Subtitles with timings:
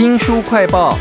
[0.00, 0.96] 新书快报。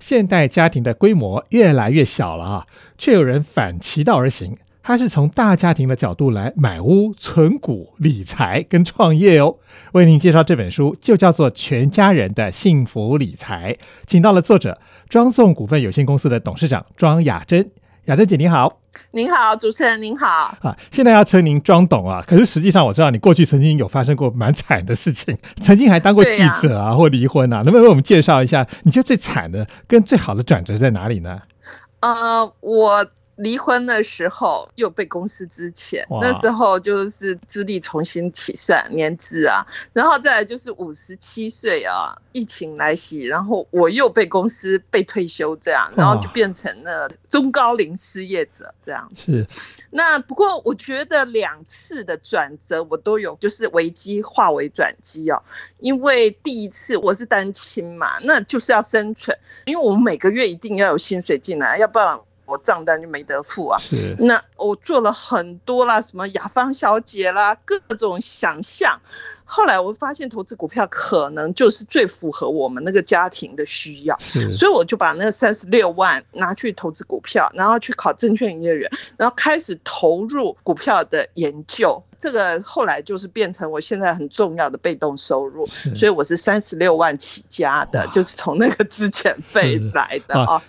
[0.00, 9.56] 现代家庭的规模越来越小了啊，却有人反其道而行，他是从大家庭的角度来买屋、存股、理财跟创业哦。
[9.92, 13.74] 为您介绍这本书，就叫做《全家人的幸福理财》，
[14.06, 17.70] 请到了作者庄颂股份有限公司的董事长庄雅珍。
[18.06, 18.80] 雅珍姐你好，
[19.12, 20.26] 您好，主持人您好。
[20.60, 31.40] 啊，现在要称您庄董啊，可是实际上我知道你过去曾经有发生过蛮惨的事情， 曾经还当过记者啊，或离婚啊，能不能为我们介绍一下，你觉得最惨的跟最好的转折在哪里呢？
[32.00, 33.06] 呃，我。
[33.36, 49.46] 离婚的时候又被公司支遣，那时候就是资历重新起算年资啊，然后再来就是五十七岁啊，疫情来袭，然后我又被公司被退休这样，然后就变成了中高龄失业者这样子。
[49.90, 55.42] 那不过我觉得两次的转折我都有，就是危机化为转机哦。
[55.80, 62.18] 因为第一次我是单亲嘛，那就是要生存，因为我们每个月一定要有薪水进来，要不然。
[62.46, 63.80] 我账单就没得付啊！
[64.18, 69.00] 那我做了很多啦，什么雅芳小姐啦，各种想象。
[69.46, 74.18] 后来我发现投资股票可能就是最符合我们那个家庭的需要，
[74.52, 82.02] 所以我就把那三十六万拿去投资股票，然后去考证券营业员，然后开始投入股票的研究。
[82.24, 90.62] 这个后来就是变成我现在很重要的被动收入，所以我是三十六万起家的，就是从那个之前费来的啊。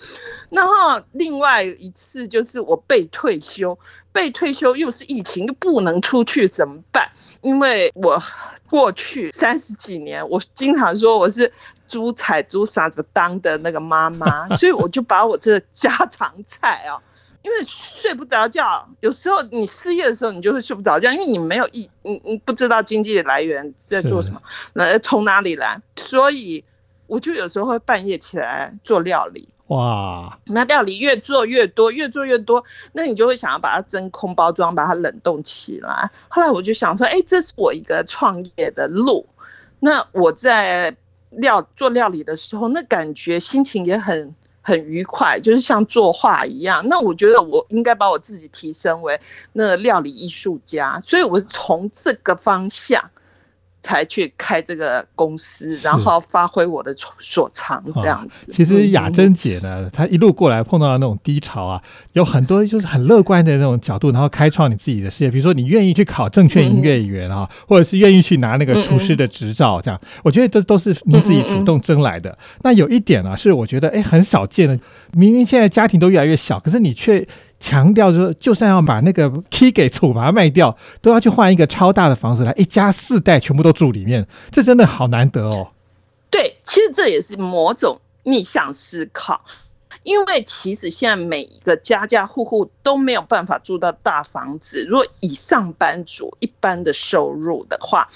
[0.50, 3.78] 然后另外一次就是我被退休，
[4.12, 7.10] 被退休又是疫情，又不能出去怎么办？
[7.40, 8.22] 因为我
[8.70, 11.50] 过去三十几年，我经常说我是
[11.88, 17.00] 猪踩猪啥子当的那个妈妈， 所以我就把我这家常菜啊。
[17.46, 24.42] 因为睡不着觉，有时候你失业的时候，你就会睡不着觉，因为你没有一你你不知道经济的来源在做什么，
[24.74, 26.66] 那从哪里来，所以
[27.06, 29.48] 我就有时候会半夜起来做料理。
[29.68, 36.10] 哇，那料理越做越多，越做越多，那你就会想要把它真空包装，把它冷冻起来。
[36.28, 39.24] 后来我就想说，哎，这是我一个创业的路。
[39.82, 40.96] 那我在
[41.30, 44.34] 料做料理的时候，那感觉心情也很。
[44.66, 46.84] 很愉快，就是像作画一样。
[46.88, 49.18] 那我觉得我应该把我自己提升为
[49.54, 53.00] 那料理艺术家，所以我从这个方向。
[53.86, 58.52] 才去开这个公司，然后发挥我的所长，这样子。
[58.52, 61.80] 其实雅珍姐呢，她一路过来碰到那种低潮啊，
[62.14, 65.30] 有很多就是很乐观的那种角度，然后开创你自己的事业。
[65.30, 72.36] 比如说，你愿意去考证券营业员啊，或者是愿意去拿那个厨师的执照，这样，我觉得这都是你自己主动争来的。
[72.64, 74.80] 那有一点呢，是我觉得哎很少见的，
[75.14, 77.28] 明明现在家庭都越来越小，可是你却。
[77.60, 85.70] 强调说，就算要把那个 key 给楚把它卖掉，都要去换一个超大的房子来，一家四代全部都住里面，这真的好难得哦。
[86.30, 89.42] 对，其实这也是某种逆向思考，
[90.04, 98.08] 因为其实现在每一个家家户户都没有办法住到大房子，如果以上班族一般的收入的话。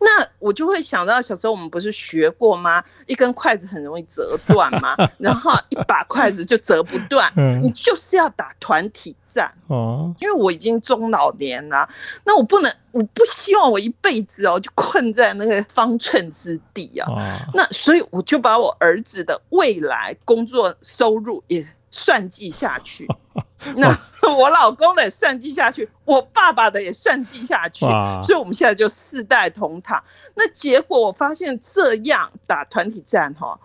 [0.00, 2.82] 那我就会想到小时候我们不是学过吗？
[3.06, 4.96] 一根筷子很容易折断吗？
[5.18, 7.32] 然后一把筷子就折不断。
[7.60, 10.14] 你就是要打团体战哦。
[10.20, 11.88] 因为我已经中老年了，
[12.24, 17.08] 那我不能，我不希望我一辈子哦就困在那个方寸之地啊。
[17.54, 23.06] 那所以我就把我儿子的未来工作收入也算计下去。
[23.76, 23.88] 那
[24.36, 27.80] 我老公的也算计下去，我爸爸的也算计下去，
[28.24, 30.02] 所以我们现在就四代同堂。
[30.36, 33.58] 那结果我发现这样打团体战哈，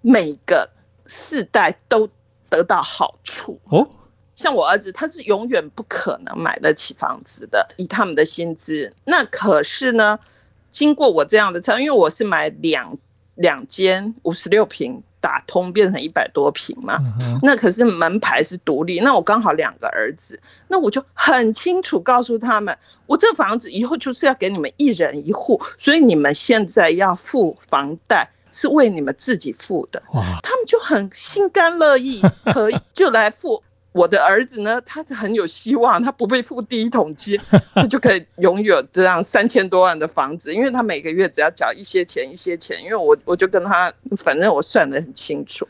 [0.00, 0.70] 每个
[1.04, 2.08] 四代都
[2.48, 3.86] 得到好处哦。
[4.34, 8.94] 像我儿子，他是永远不可能买得起房子的，以他们的薪资。
[9.04, 10.18] 那可是呢，
[10.70, 12.96] 经过我这样的车，因为我是买两
[13.34, 15.02] 两间五十六平。
[15.24, 16.98] 打通变成一百多平嘛，
[17.40, 19.00] 那可是门牌是独立。
[19.00, 22.76] 那我刚好两个儿子，那我就很清楚告诉他们，
[23.06, 30.02] 我这房子以后就是要给你们一人一户，所以你们现在要付房贷是为你们自己付的。
[30.42, 32.20] 他们就很心甘乐意，
[32.52, 33.62] 可以就来付。
[33.94, 37.40] 我的儿子呢，他很有希望，他不被付第一桶金，
[37.74, 42.82] 他就可以拥有这样三千多万的房子，因为他每个月只要缴一些钱，一些钱。
[42.82, 45.64] 因为我我就跟他，反正我算得很清楚。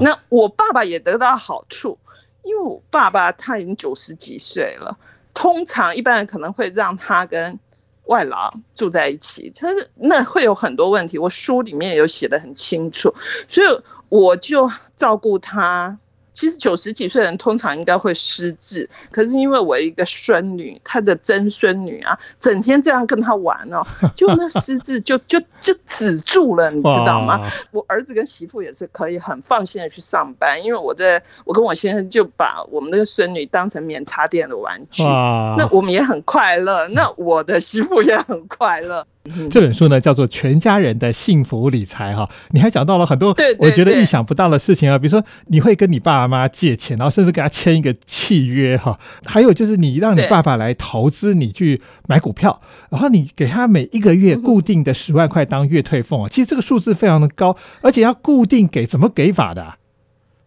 [0.00, 1.98] 那我爸爸也得到好处，
[2.42, 4.96] 因为我爸爸他已经九十几岁了，
[5.34, 7.60] 通常一般人可能会让他跟
[8.04, 11.18] 外劳住在一起，但是那会有很多问题。
[11.18, 13.14] 我书里面有写的很清楚，
[13.46, 13.66] 所以
[14.08, 15.98] 我就照顾他。
[16.36, 23.82] 其实九十几岁人通常应该会失智，可是因为我一个孙女，她的曾孙女啊，整天这样跟她玩哦，
[24.14, 27.40] 就那失智就就就止住了，你知道吗？
[27.70, 39.06] 我儿子跟媳妇也是可以很放心的去上班，因为我在我跟我先生就把我们那个孙女当成免插电的玩具，那我们也很快乐，那我的媳妇也很快乐。
[39.50, 59.74] 这本书呢叫做《全家人的幸福理财》哈，你还讲到了很多我觉得意想不到的事情啊，比如说你会跟你爸爸妈妈借钱，然后甚至给他签一个契约哈，还有就是你让你爸爸来投资你去买股票，然后你给他每一个月固定的十万块当月退俸啊，其实这个数字非常的高，而且要固定给，怎么给法的？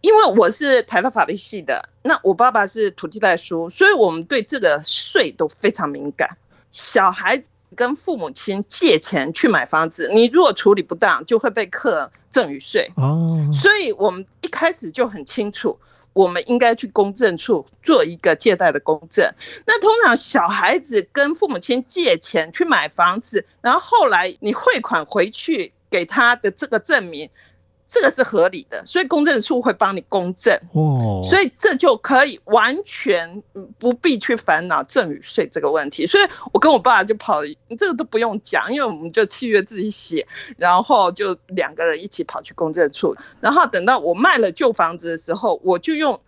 [0.00, 6.26] 因为我是台大法律系的，那我爸爸是土地代书，所以我们对这个税都非常敏感，
[6.70, 7.50] 小孩子。
[7.76, 12.90] 跟父母亲借钱去买房子，你如果处理不当，就会被课赠与税。
[12.96, 15.78] 哦，所以我们一开始就很清楚，
[16.12, 19.28] 我们应该去公证处做一个借贷的公证。
[19.66, 27.28] 那通常小孩子跟父母亲借钱去买房子，然后后来你汇款回去给他的这个证明。
[27.90, 33.42] 这个是合理的，所以公证处会帮你公证，哦，所以这就可以完全
[33.80, 36.06] 不必去烦恼赠与税这个问题。
[36.06, 37.42] 所以我跟我爸就跑，
[37.76, 40.24] 这个都不用讲，因为我们就契约自己写，
[40.56, 46.18] 然后就两个人一起跑去公证处，然后等到我卖了旧房子的时候，我就用。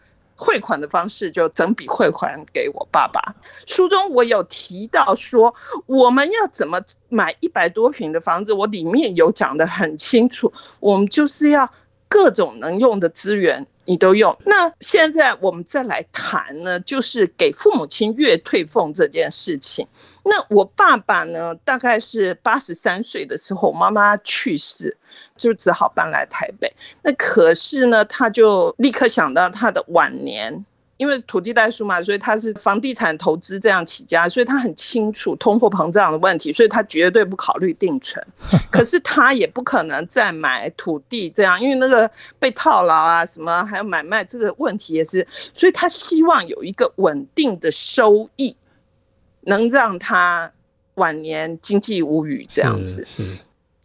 [0.43, 3.23] 汇款的方式就整笔汇款给我爸爸。
[3.65, 5.55] 书中我有提到说，
[5.87, 10.53] 我们要怎么买一百多平的房子，我里面有讲得很清楚。
[10.81, 11.71] 我们就是要
[12.09, 13.65] 各种能用的资源。
[13.85, 19.87] 你都用，那现在我们再来谈呢，就是给父母亲月退俸这件事情。
[20.25, 24.97] 那我爸爸呢，大概是八十三岁的时候，妈妈去世，
[25.37, 26.73] 就只好搬来台北。
[27.03, 30.65] 那可是呢，他就立刻想到他的晚年。
[31.03, 38.25] 因为土地代书嘛，所以他是房地产投资这样起家，所以他很清楚通货膨胀的问题，所以他绝对不考虑定存。
[38.71, 42.09] 可是他也不可能再买土地这样，因为那个
[42.39, 48.57] 被套牢啊，什么还有买卖这个问题也是，所以他希望有一个稳定的收益，
[49.41, 50.53] 能让他
[50.95, 53.05] 晚年经济无虞这样子。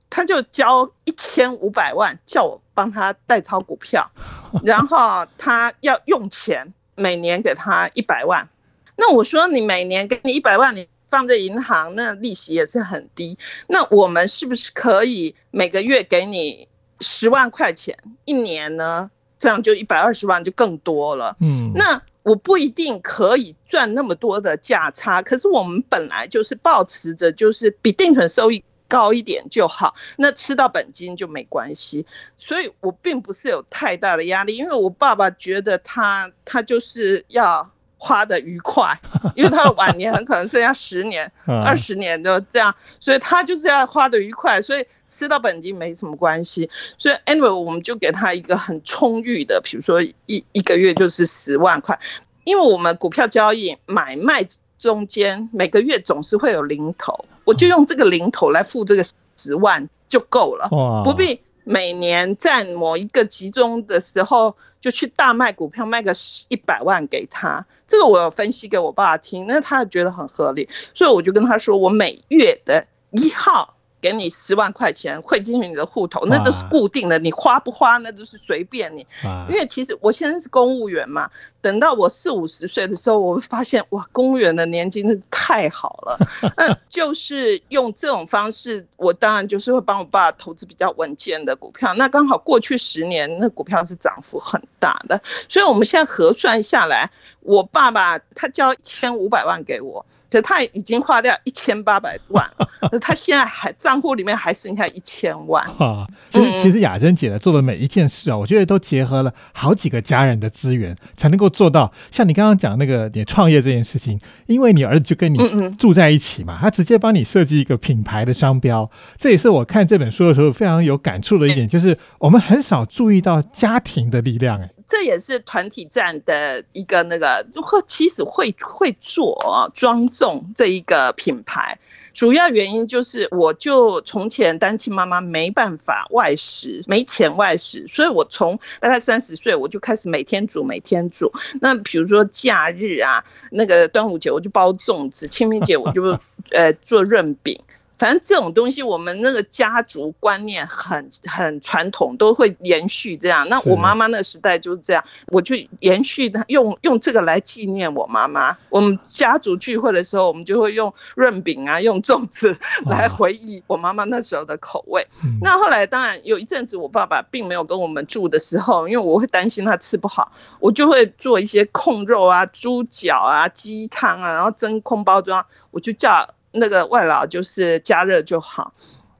[0.07, 4.07] 他就交一千五百万叫我帮他代抄股票，
[4.63, 6.71] 然后他要用钱。
[6.97, 8.49] 每年给他一百万，
[8.97, 13.37] 那我说你每年给你一百万，你放在银行，那利息也是很低。
[13.67, 16.67] 那我们是不是可以每个月给你
[16.99, 17.95] 十万块钱
[18.25, 19.11] 一年呢？
[19.39, 21.37] 这样就一百二十万就更多了。
[21.39, 28.63] 嗯，那我不一定可以赚那么多的价差，可是我们本来就是保持着就是比定存收益。
[28.87, 32.05] 高一点就好，那吃到本金就没关系，
[32.35, 38.97] 所以我并不是有太大的压力，因为我爸爸觉得他他就是要花的愉快，
[39.35, 41.29] 因为他的晚年很可能剩下十年、
[41.65, 46.69] 二十年的这样，所以他就是要花的愉快，所以吃到本金没什么关系。
[46.97, 51.99] 所以 anyway，我们就给他一个很充裕的，比如说一一个月就是十万块，
[52.43, 54.45] 因为我们股票交易买卖
[54.77, 57.25] 中间每个月总是会有零头。
[57.47, 59.03] 我就用这个零头来付这个
[59.37, 60.67] 十万就够了，
[61.03, 66.13] 不必每年在某一个集中的时候就去大卖股票，卖个
[66.49, 67.65] 一百万给他。
[67.87, 73.76] 这个我有分析给我爸听，那他觉得很合理，所以我就跟他说，我每月的一号。
[73.99, 79.05] 给你十万块钱汇进去你的户头，那都是固定的，你花不花那都是随便你。
[79.49, 81.29] 因为其实我现在是公务员嘛，
[81.61, 86.17] 等到我四五十岁的时候，我会发现哇，公务员的年金真是太好了。
[86.57, 91.93] 嗯，就是用这种方式，我当然就是会帮我爸投资比较稳健的股票。
[91.95, 97.09] 那刚好过去十年那股票是涨幅很大的，所以我们现在核算下来，
[97.41, 100.05] 我爸爸他交一千五百万给我。
[100.29, 102.45] 可他已经花掉一千八百万，
[103.01, 105.63] 他现在还账户里面还剩下一千万。
[105.77, 115.37] 啊，其实其实雅珍姐呢做的每一件事啊，我觉得都结合了好几个家人的资源，才能够做到像你刚刚讲那个你创业这件事情，因为你儿子就跟你
[115.77, 118.89] 住在一起嘛，他直接帮你设计一个品牌的商标。
[119.17, 124.61] 这也是我看这本书的时候非常有感触的一点，就是我们很少注意到家庭的力量。
[124.61, 124.69] 哎。
[124.87, 129.37] 这也是团体战的一个那个，会其实会会做
[129.73, 131.77] 庄重这一个品牌，
[132.13, 141.29] 主要原因就是我就从前单亲妈妈没办法外食，没钱外食，所以我从大概三十岁我就开始每天煮，每天煮。
[141.59, 146.17] 那比如说假日啊，那个端午节我就包粽子，清明节我就
[146.51, 147.59] 呃做润饼。
[147.97, 153.47] 反正这种东西，我们那个家族观念很很传统，都会延续这样。
[153.49, 158.55] 那我妈妈那个时代就是这样，我就延续用用这个来纪念我妈妈。
[158.69, 165.05] 我们家族聚会的时候，我们就会用润饼啊，用粽子来回忆我妈妈那时候的口味。
[165.41, 176.27] 那后来当然有一阵子，我爸爸并没有跟我们住的时候，因为我会担心他吃不好，我就会做一些控肉啊、猪脚啊、鸡汤啊，然后真空包装，我就叫。
[176.51, 178.73] 那个外劳就是加热就好，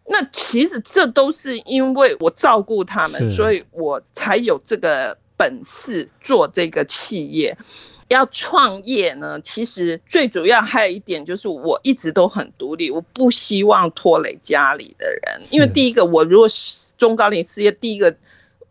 [0.08, 7.58] 那其实这都是因为我照顾他们，所以我才有这个本事做这个企业。
[8.08, 16.48] 要创业呢，其实最主要还有一点就是我一直都很独立，我不希望拖累家里的人，因为第一个，我如果
[16.98, 18.16] 中高龄事业，第一个。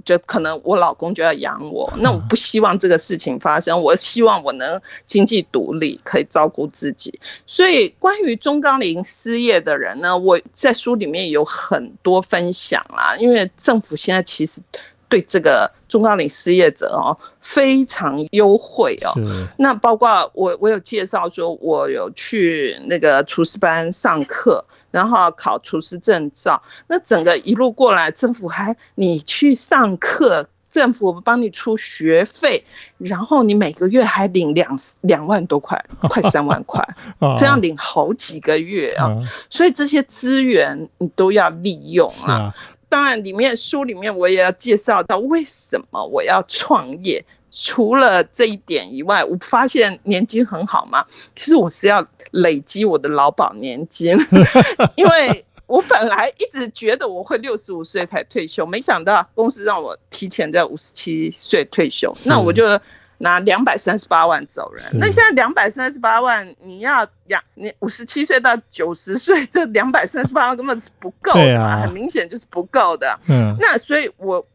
[0.06, 3.78] 就可能我老公就要养我，那我不希望这个事情发生。
[3.78, 7.12] 我希望我能经济独立，可以照顾自己。
[7.44, 13.16] 所以关于中高龄失业的人呢，我在书里面有很多分享啦。
[13.18, 14.62] 因为政府现在其实
[15.08, 19.12] 对这个中高龄失业者哦非常优惠哦。
[19.58, 24.64] 那包括我我有介绍说，我有去那个厨师班上课。
[24.92, 32.64] 然后考厨师证照，那整个一路过来，政府还你去上课，政府帮你出学费，
[32.96, 36.82] 然后你每个月还领两两万多块，快三万块，
[37.36, 39.14] 这样领好几个月啊！
[39.50, 42.50] 所以这些资源你都要利用啊。
[42.88, 47.24] 当然，里面书里面我也要介绍到为什么我要创业。
[47.58, 51.02] 除了这一点以外，我发现年金很好嘛。
[51.34, 54.14] 其实我是要累积我的劳保年金，
[54.94, 62.78] 因为我本来一直觉得我会六十五岁才退休，没想到公司让我提前在五十七岁退休，那我就
[63.18, 64.84] 拿两百三十八万走人。
[64.94, 73.18] 那现在两百三十八万，你要养你五十七岁到九十岁，这两百三十八万根本是不够的，很明显就是不够的。
[73.28, 74.46] 嗯，那所以我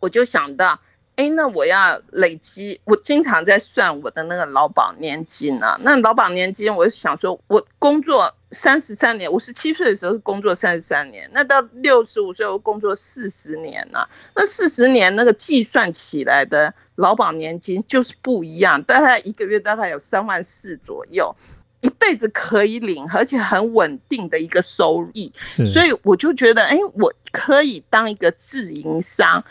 [0.00, 0.78] 我就想到。
[1.20, 5.76] 哎，那我要累积，我经常在算我的那个劳保年金啊。
[5.82, 14.08] 那劳保年金，我是想说，我工作三十三年，五十七岁的时候工作三十三年，那到六十五岁我工作四十年了。
[14.34, 21.36] 那四十年那个计算起来的劳保年金就是不一样，大概一个月大概有三万四左右，
[21.82, 25.30] 一辈子可以领，而且很稳定的一个收益。
[25.70, 29.44] 所以我就觉得，哎，我可以当一个自营商。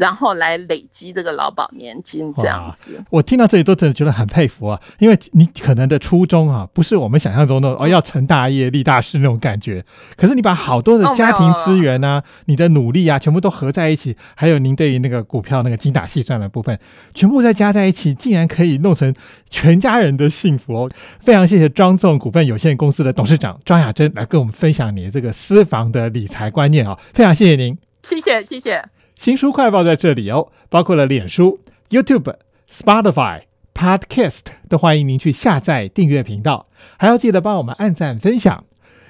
[0.00, 3.00] 然后来累积这个劳保年金，这样子。
[3.10, 9.84] 我听到这里都真的觉得很佩服啊，因为你可能的初衷啊，不是我们想象中的哦要成大业立大事那种感觉。
[10.16, 16.78] 可是你把好多的家庭资源啊，你的努力啊，全部都合在一起，还有您对于那个股票那个精打细算的部分，
[17.12, 19.14] 全部再加在一起，竟然可以弄成
[19.50, 20.90] 全家人的幸福哦！
[21.20, 26.98] 非常谢谢庄纵股份有限公司的董事长庄雅珍来跟我们分享你的这个私房的理财观念啊！
[27.12, 28.99] 非常谢谢您，谢谢谢谢。
[29.20, 31.60] 新书快报在这里哦，包括了脸书、
[31.90, 32.36] YouTube、
[32.70, 33.42] Spotify、
[33.74, 38.64] Podcast，都欢迎您去下载订阅频道，还要记得帮我们按赞分享。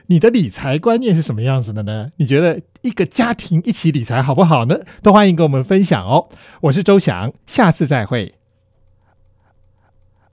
[0.07, 2.11] 你的理财观念是什么样子的呢？
[2.17, 4.81] 你觉得一个家庭一起理财好不好呢？
[5.01, 6.29] 都欢迎跟我们分享哦。
[6.63, 8.40] 我是周翔，下次再会。